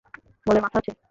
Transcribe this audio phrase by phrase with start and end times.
[0.45, 0.91] বলের মাথা আছে!